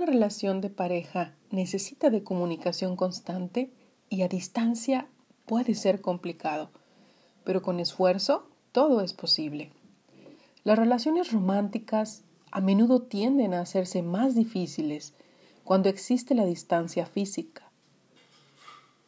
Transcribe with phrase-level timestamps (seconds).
[0.00, 3.70] Una relación de pareja necesita de comunicación constante
[4.08, 5.08] y a distancia
[5.44, 6.70] puede ser complicado,
[7.44, 9.70] pero con esfuerzo todo es posible.
[10.64, 15.12] Las relaciones románticas a menudo tienden a hacerse más difíciles
[15.64, 17.70] cuando existe la distancia física.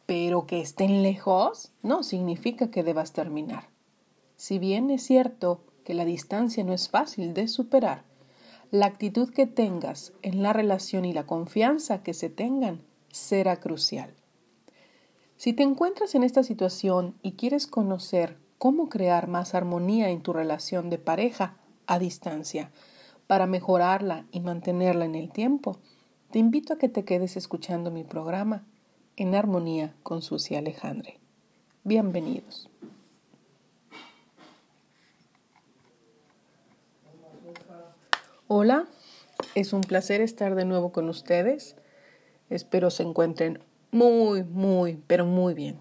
[0.05, 3.67] Pero que estén lejos no significa que debas terminar.
[4.35, 8.03] Si bien es cierto que la distancia no es fácil de superar,
[8.73, 14.15] la actitud que tengas en la relación y la confianza que se tengan será crucial.
[15.37, 20.33] Si te encuentras en esta situación y quieres conocer cómo crear más armonía en tu
[20.33, 21.55] relación de pareja
[21.85, 22.71] a distancia
[23.27, 25.77] para mejorarla y mantenerla en el tiempo,
[26.31, 28.65] te invito a que te quedes escuchando mi programa
[29.17, 31.19] En Armonía con Susi Alejandre.
[31.83, 32.71] Bienvenidos.
[38.55, 38.85] Hola,
[39.55, 41.75] es un placer estar de nuevo con ustedes.
[42.51, 43.57] Espero se encuentren
[43.89, 45.79] muy, muy, pero muy bien.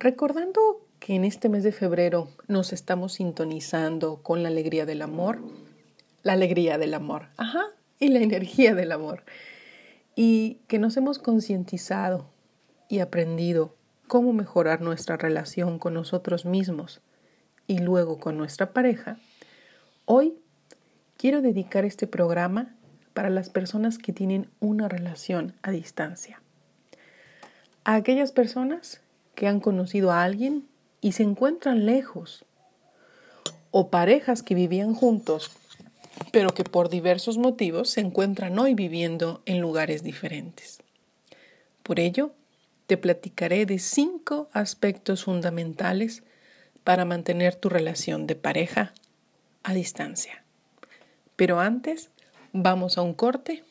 [0.00, 5.42] Recordando que en este mes de febrero nos estamos sintonizando con la alegría del amor,
[6.24, 7.66] la alegría del amor, ajá,
[8.00, 9.22] y la energía del amor,
[10.16, 12.26] y que nos hemos concientizado
[12.88, 13.76] y aprendido
[14.08, 17.00] cómo mejorar nuestra relación con nosotros mismos
[17.68, 19.18] y luego con nuestra pareja,
[20.04, 20.34] hoy
[21.24, 22.76] Quiero dedicar este programa
[23.14, 26.42] para las personas que tienen una relación a distancia.
[27.82, 29.00] A aquellas personas
[29.34, 30.68] que han conocido a alguien
[31.00, 32.44] y se encuentran lejos.
[33.70, 35.50] O parejas que vivían juntos,
[36.30, 40.82] pero que por diversos motivos se encuentran hoy viviendo en lugares diferentes.
[41.82, 42.34] Por ello,
[42.86, 46.22] te platicaré de cinco aspectos fundamentales
[46.84, 48.92] para mantener tu relación de pareja
[49.62, 50.43] a distancia.
[51.36, 52.10] Pero antes,
[52.52, 53.64] vamos a un corte,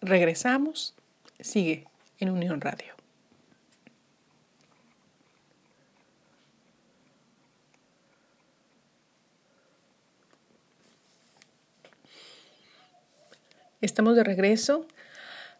[0.00, 0.94] regresamos,
[1.40, 1.86] sigue
[2.18, 2.94] en Unión Radio.
[13.80, 14.86] Estamos de regreso.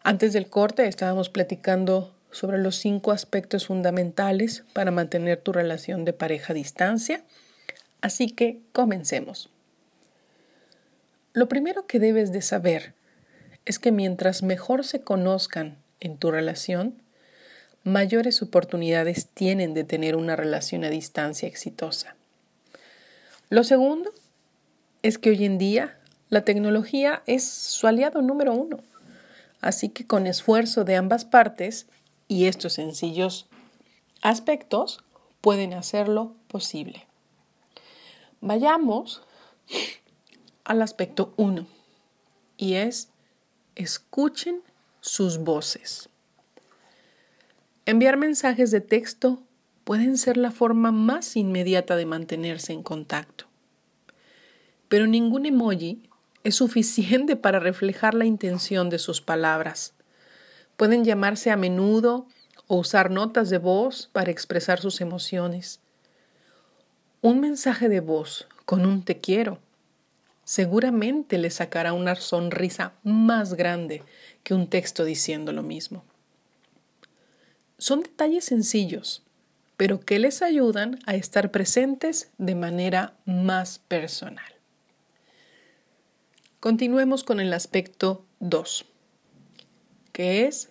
[0.03, 6.13] Antes del corte estábamos platicando sobre los cinco aspectos fundamentales para mantener tu relación de
[6.13, 7.23] pareja a distancia.
[8.01, 9.49] Así que comencemos.
[11.37, 12.95] Lo primero que debes de saber
[13.65, 16.99] es que mientras mejor se conozcan en tu relación,
[17.83, 22.15] mayores oportunidades tienen de tener una relación a distancia exitosa.
[23.51, 24.11] Lo segundo
[25.03, 25.99] es que hoy en día
[26.29, 28.79] la tecnología es su aliado número uno,
[29.61, 31.85] así que con esfuerzo de ambas partes
[32.27, 33.45] y estos sencillos
[34.23, 35.03] aspectos
[35.41, 37.05] pueden hacerlo posible.
[38.41, 39.21] Vayamos
[40.67, 41.65] al aspecto 1
[42.57, 43.09] y es
[43.75, 44.61] escuchen
[44.99, 46.09] sus voces.
[47.85, 49.41] Enviar mensajes de texto
[49.85, 53.45] pueden ser la forma más inmediata de mantenerse en contacto.
[54.89, 56.03] Pero ningún emoji
[56.43, 59.93] es suficiente para reflejar la intención de sus palabras.
[60.75, 62.27] Pueden llamarse a menudo
[62.67, 65.79] o usar notas de voz para expresar sus emociones.
[67.21, 69.59] Un mensaje de voz con un te quiero
[70.47, 74.01] seguramente le sacará una sonrisa más grande
[74.43, 76.05] que un texto diciendo lo mismo.
[77.77, 79.23] Son detalles sencillos,
[79.75, 84.49] pero que les ayudan a estar presentes de manera más personal.
[86.61, 88.85] Continuemos con el aspecto 2,
[90.13, 90.69] que es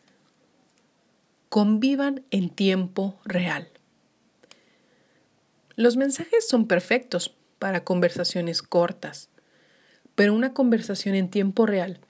[1.51, 3.69] convivan en tiempo real.
[5.75, 9.29] Los mensajes son perfectos para conversaciones cortas,
[10.17, 12.01] pero una conversación en tiempo real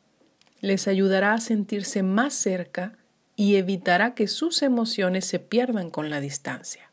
[0.62, 2.96] les ayudará a sentirse más cerca
[3.34, 6.90] y evitará que sus emociones se pierdan con la distancia.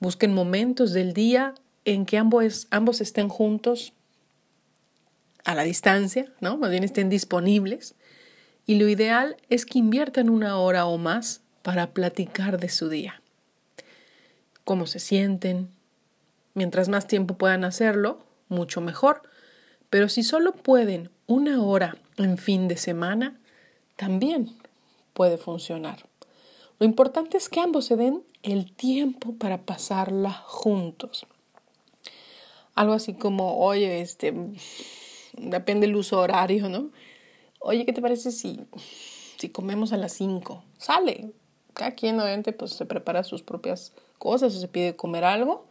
[0.00, 1.54] Busquen momentos del día
[1.84, 3.92] en que ambos, ambos estén juntos
[5.44, 6.56] a la distancia, ¿no?
[6.56, 7.94] Más bien estén disponibles.
[8.66, 13.20] Y lo ideal es que inviertan una hora o más para platicar de su día.
[14.64, 15.68] Cómo se sienten.
[16.54, 19.22] Mientras más tiempo puedan hacerlo, mucho mejor
[19.94, 23.38] pero si solo pueden una hora en fin de semana,
[23.94, 24.50] también
[25.12, 26.08] puede funcionar.
[26.80, 31.28] Lo importante es que ambos se den el tiempo para pasarla juntos.
[32.74, 34.34] Algo así como, oye, este,
[35.34, 36.90] depende del uso horario, ¿no?
[37.60, 38.66] Oye, ¿qué te parece si,
[39.36, 40.64] si comemos a las 5?
[40.76, 41.30] Sale.
[41.72, 45.68] Cada quien obviamente pues se prepara sus propias cosas o se pide comer algo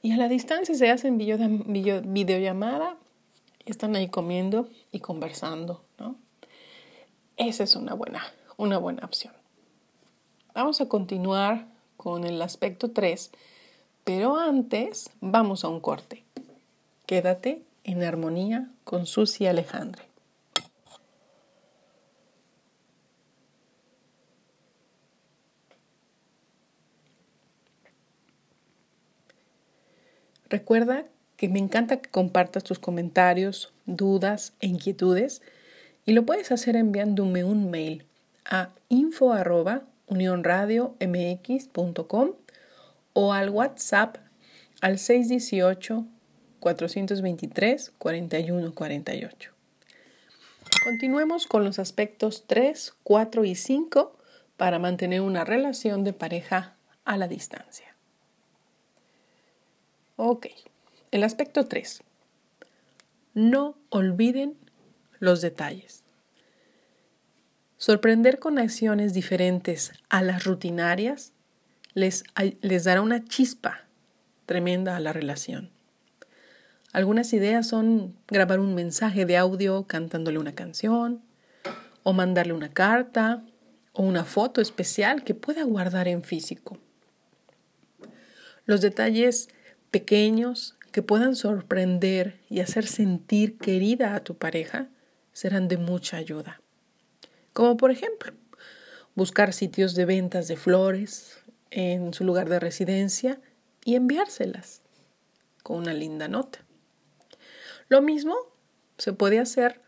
[0.00, 1.36] y a la distancia se hacen video,
[1.66, 2.96] video, videollamada
[3.70, 6.16] están ahí comiendo y conversando, ¿no?
[7.38, 8.22] esa es una buena,
[8.56, 9.32] una buena opción.
[10.54, 11.66] Vamos a continuar
[11.96, 13.30] con el aspecto 3,
[14.04, 16.24] pero antes vamos a un corte.
[17.06, 20.02] Quédate en armonía con Susi Alejandre.
[30.50, 31.04] Recuerda
[31.38, 35.40] que me encanta que compartas tus comentarios, dudas e inquietudes
[36.04, 38.04] y lo puedes hacer enviándome un mail
[38.44, 39.32] a info
[40.08, 42.32] unionradiomx.com
[43.12, 44.16] o al WhatsApp
[44.80, 46.06] al 618
[46.58, 49.52] 423 4148.
[50.82, 54.16] Continuemos con los aspectos 3, 4 y 5
[54.56, 56.74] para mantener una relación de pareja
[57.04, 57.94] a la distancia.
[60.16, 60.48] Ok,
[61.10, 62.02] el aspecto 3.
[63.34, 64.56] No olviden
[65.18, 66.04] los detalles.
[67.76, 71.32] Sorprender con acciones diferentes a las rutinarias
[71.94, 72.24] les,
[72.60, 73.86] les dará una chispa
[74.46, 75.70] tremenda a la relación.
[76.92, 81.22] Algunas ideas son grabar un mensaje de audio cantándole una canción,
[82.02, 83.44] o mandarle una carta,
[83.92, 86.78] o una foto especial que pueda guardar en físico.
[88.64, 89.48] Los detalles
[89.90, 94.88] pequeños que puedan sorprender y hacer sentir querida a tu pareja
[95.32, 96.60] serán de mucha ayuda.
[97.52, 98.32] Como por ejemplo,
[99.14, 101.38] buscar sitios de ventas de flores
[101.70, 103.40] en su lugar de residencia
[103.84, 104.82] y enviárselas
[105.62, 106.60] con una linda nota.
[107.88, 108.36] Lo mismo
[108.96, 109.80] se puede hacer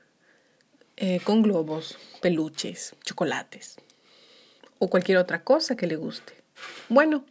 [0.97, 3.77] eh, con globos, peluches, chocolates
[4.79, 6.35] o cualquier otra cosa que le guste.
[6.89, 7.25] Bueno,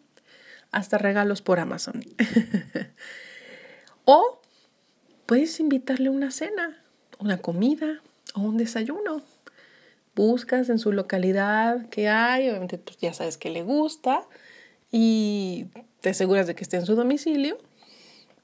[0.71, 2.03] hasta regalos por Amazon.
[4.11, 4.41] o
[5.27, 6.83] puedes invitarle una cena,
[7.19, 8.01] una comida
[8.33, 9.23] o un desayuno
[10.15, 14.27] buscas en su localidad qué hay, obviamente tú ya sabes que le gusta
[14.91, 15.67] y
[16.01, 17.57] te aseguras de que esté en su domicilio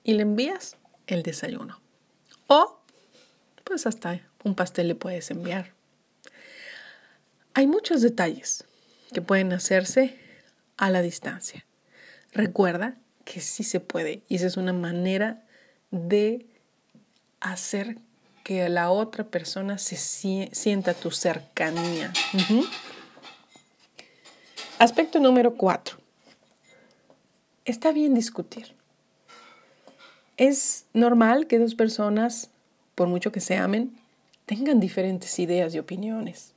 [0.04, 0.78] y le envías
[1.08, 1.82] el desayuno.
[2.48, 2.80] O
[3.66, 5.74] pues hasta un pastel le puedes enviar.
[7.54, 8.64] Hay muchos detalles
[9.12, 10.18] que pueden hacerse
[10.78, 11.66] a la distancia.
[12.32, 12.96] Recuerda
[13.26, 15.45] que sí se puede y esa es una manera
[15.92, 16.46] de
[17.40, 17.98] hacer
[18.44, 22.14] que la otra persona se sienta tu cercanía.
[24.78, 25.98] Aspecto número cuatro.
[27.66, 28.76] Está bien discutir.
[30.38, 32.50] Es normal que dos personas,
[32.94, 33.98] por mucho que se amen,
[34.46, 36.54] tengan diferentes ideas y opiniones,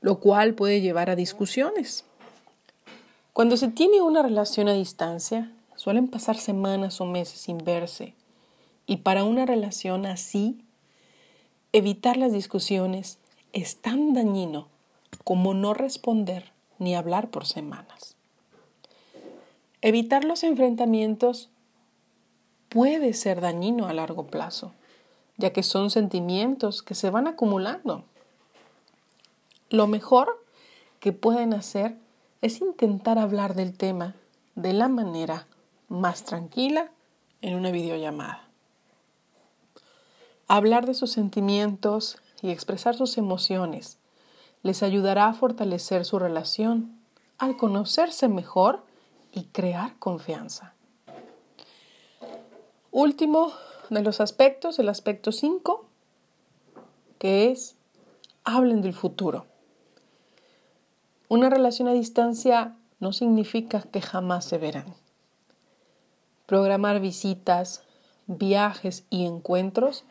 [0.00, 2.04] lo cual puede llevar a discusiones.
[3.32, 8.14] Cuando se tiene una relación a distancia, suelen pasar semanas o meses sin verse,
[8.92, 10.62] y para una relación así
[11.74, 13.18] Evitar las discusiones
[13.54, 14.68] es tan dañino
[15.24, 18.14] como no responder ni hablar por semanas.
[19.80, 21.48] Evitar los enfrentamientos
[22.68, 24.74] puede ser dañino a largo plazo,
[25.38, 28.04] ya que son sentimientos que se van acumulando.
[29.70, 30.44] Lo mejor
[31.00, 31.96] que pueden hacer
[32.42, 34.14] es intentar hablar del tema
[34.56, 35.46] de la manera
[35.88, 36.90] más tranquila
[37.40, 38.51] en una videollamada.
[40.54, 43.96] Hablar de sus sentimientos y expresar sus emociones
[44.62, 46.94] les ayudará a fortalecer su relación
[47.38, 48.84] al conocerse mejor
[49.32, 50.74] y crear confianza.
[52.90, 53.54] Último
[53.88, 55.86] de los aspectos, el aspecto 5,
[57.18, 57.76] que es
[58.44, 59.46] hablen del futuro.
[61.28, 64.92] Una relación a distancia no significa que jamás se verán.
[66.44, 67.84] Programar visitas,
[68.26, 70.04] viajes y encuentros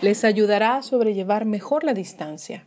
[0.00, 2.66] les ayudará a sobrellevar mejor la distancia.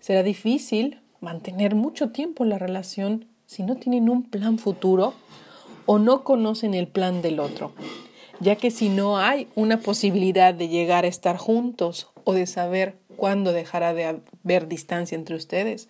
[0.00, 5.14] Será difícil mantener mucho tiempo la relación si no tienen un plan futuro
[5.86, 7.72] o no conocen el plan del otro,
[8.40, 12.96] ya que si no hay una posibilidad de llegar a estar juntos o de saber
[13.16, 15.88] cuándo dejará de haber distancia entre ustedes,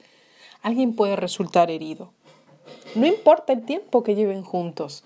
[0.62, 2.12] alguien puede resultar herido.
[2.94, 5.02] No importa el tiempo que lleven juntos,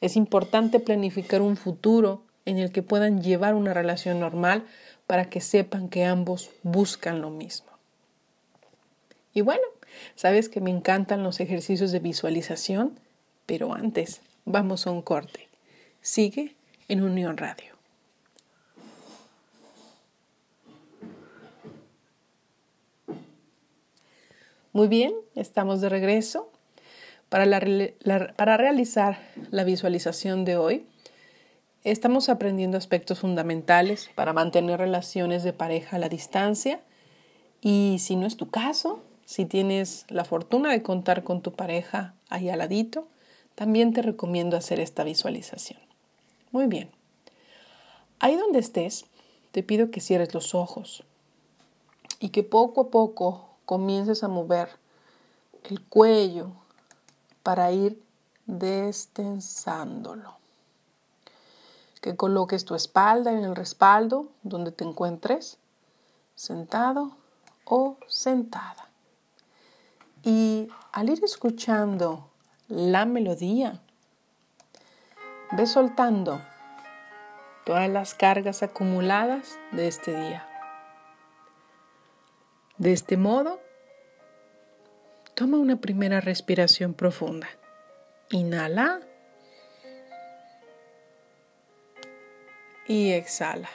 [0.00, 4.64] es importante planificar un futuro en el que puedan llevar una relación normal
[5.10, 7.66] para que sepan que ambos buscan lo mismo.
[9.34, 9.64] Y bueno,
[10.14, 12.96] sabes que me encantan los ejercicios de visualización,
[13.44, 15.48] pero antes vamos a un corte.
[16.00, 16.54] Sigue
[16.86, 17.74] en Unión Radio.
[24.72, 26.52] Muy bien, estamos de regreso.
[27.28, 29.18] Para, realizar
[29.50, 30.86] la visualización de hoy,
[31.82, 36.82] Estamos aprendiendo aspectos fundamentales para mantener relaciones de pareja a la distancia
[37.62, 42.14] Y si no es tu caso, si tienes la fortuna de contar con tu pareja
[42.28, 43.08] ahí al ladito,
[43.54, 45.80] también te recomiendo hacer esta visualización.
[46.52, 46.90] Muy bien.
[48.18, 49.06] Ahí donde estés,
[49.50, 51.04] te pido que cierres los ojos
[52.18, 54.68] y que poco a poco comiences a mover
[55.64, 56.52] el cuello
[57.42, 58.02] para ir
[58.44, 60.39] destensándolo.
[62.00, 65.58] Que coloques tu espalda en el respaldo donde te encuentres,
[66.34, 67.16] sentado
[67.64, 68.88] o sentada.
[70.22, 72.30] Y al ir escuchando
[72.68, 73.80] la melodía,
[75.52, 76.40] ve soltando
[77.64, 80.46] todas las cargas acumuladas de este día.
[82.78, 83.60] De este modo,
[85.34, 87.48] toma una primera respiración profunda.
[88.30, 89.00] Inhala.
[92.90, 93.68] Y exhala.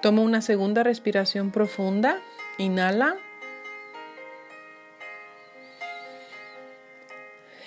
[0.00, 2.18] Toma una segunda respiración profunda.
[2.56, 3.18] Inhala.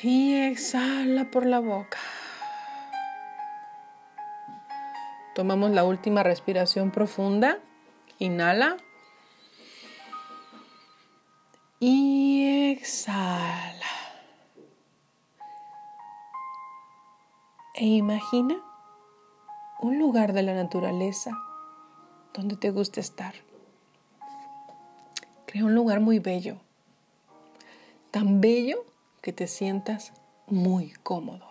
[0.01, 1.99] Y exhala por la boca.
[5.35, 7.59] Tomamos la última respiración profunda.
[8.17, 8.77] Inhala.
[11.79, 13.80] Y exhala.
[17.81, 18.61] E imagina
[19.79, 21.31] un lugar de la naturaleza
[22.31, 23.33] donde te gusta estar.
[25.47, 26.57] Crea un lugar muy bello.
[28.11, 28.85] Tan bello
[29.23, 30.13] que te sientas
[30.45, 31.49] muy cómodo.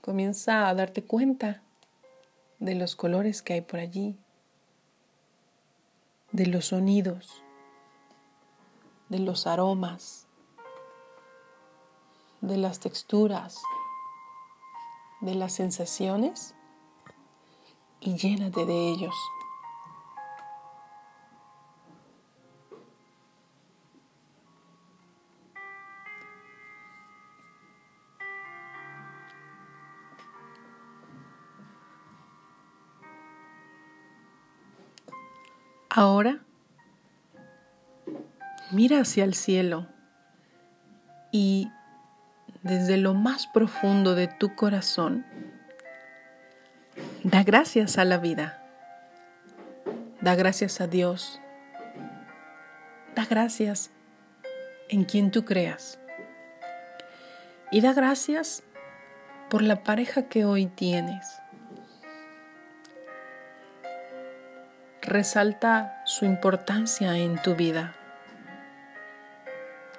[0.00, 1.60] Comienza a darte cuenta
[2.58, 4.16] de los colores que hay por allí,
[6.32, 7.42] de los sonidos,
[9.10, 10.25] de los aromas,
[12.46, 13.60] de las texturas,
[15.20, 16.54] de las sensaciones
[18.00, 19.14] y llénate de ellos.
[35.88, 36.44] Ahora
[38.70, 39.86] mira hacia el cielo
[41.32, 41.70] y
[42.66, 45.24] desde lo más profundo de tu corazón,
[47.22, 48.62] da gracias a la vida,
[50.20, 51.40] da gracias a Dios,
[53.14, 53.90] da gracias
[54.88, 56.00] en quien tú creas
[57.70, 58.64] y da gracias
[59.48, 61.40] por la pareja que hoy tienes.
[65.02, 67.94] Resalta su importancia en tu vida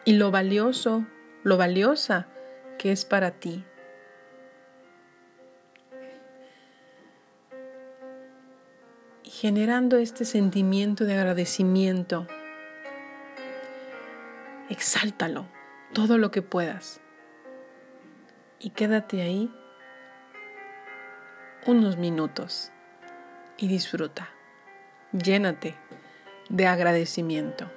[0.04, 1.06] y lo valioso,
[1.44, 2.28] lo valiosa
[2.78, 3.64] que es para ti.
[9.24, 12.28] Y generando este sentimiento de agradecimiento,
[14.70, 15.48] exáltalo
[15.94, 17.02] todo lo que puedas
[18.60, 19.52] y quédate ahí
[21.66, 22.72] unos minutos
[23.58, 24.30] y disfruta
[25.12, 25.76] llénate
[26.50, 27.77] de agradecimiento.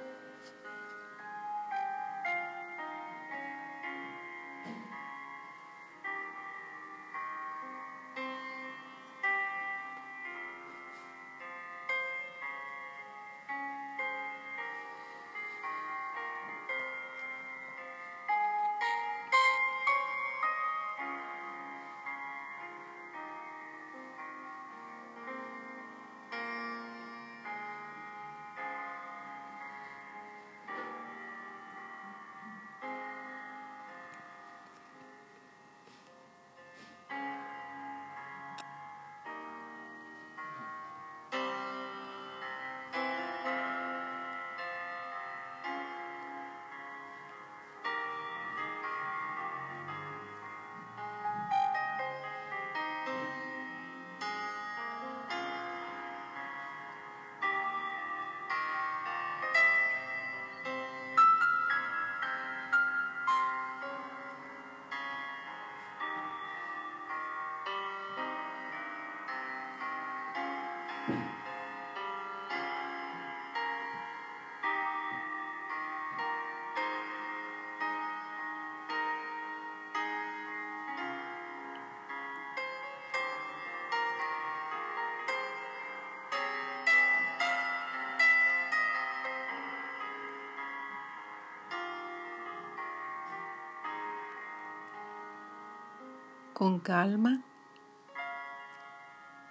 [96.61, 97.41] Con calma.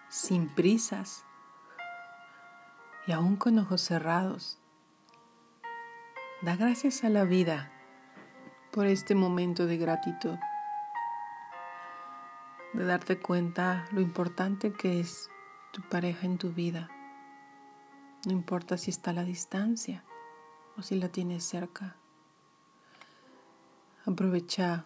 [0.09, 1.25] sin prisas
[3.05, 4.61] y aún con ojos cerrados.
[6.43, 7.73] Da gracias a la vida
[8.71, 10.39] por este momento de gratitud,
[12.75, 15.31] de darte cuenta lo importante que es
[15.73, 16.91] tu pareja en tu vida.
[18.25, 20.05] No importa si está a la distancia
[20.77, 21.97] o si la tienes cerca.
[24.07, 24.85] Aprovecha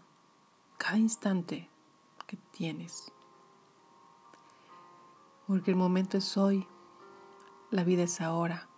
[0.79, 1.69] cada instante
[2.27, 3.13] que tienes.
[5.47, 6.67] Porque el momento es hoy,
[7.71, 8.69] la vida es ahora.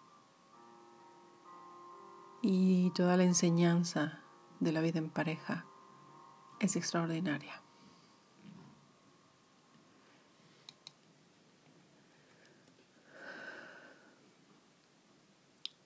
[2.43, 4.21] Y toda la enseñanza
[4.61, 5.67] de la vida en pareja
[6.61, 7.63] es extraordinaria.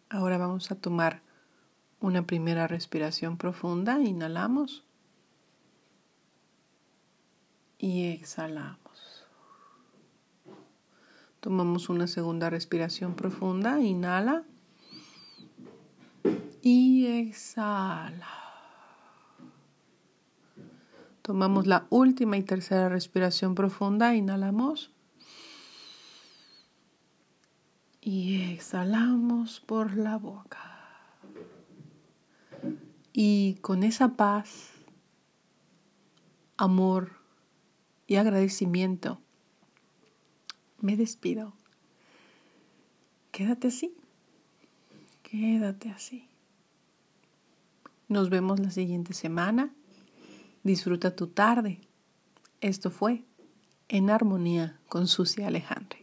[0.08, 1.22] Ahora vamos a tomar
[2.00, 4.00] una primera respiración profunda.
[4.00, 4.84] Inhalamos
[7.80, 9.24] y exhalamos.
[11.40, 13.80] Tomamos una segunda respiración profunda.
[13.80, 14.44] Inhala
[16.60, 18.28] y exhala.
[21.22, 24.14] Tomamos la última y tercera respiración profunda.
[24.14, 24.90] Inhalamos.
[28.02, 30.58] Y exhalamos por la boca.
[33.12, 34.70] Y con esa paz,
[36.58, 37.19] amor
[38.10, 39.20] y agradecimiento,
[40.80, 41.54] me despido.
[43.30, 43.94] Quédate así.
[45.22, 46.26] Quédate así.
[48.08, 49.72] Nos vemos la siguiente semana.
[50.64, 51.82] Disfruta tu tarde.
[52.60, 53.22] Esto fue
[53.88, 55.99] En Armonía con Sucia Alejandre.